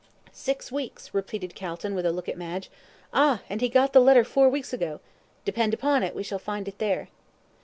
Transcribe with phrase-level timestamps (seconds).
[0.33, 2.71] "Six weeks," repeated Calton, with a look at Madge.
[3.13, 4.99] "Ah, and he got the letter four weeks ago.
[5.45, 7.09] Depend upon it, we shall find it there."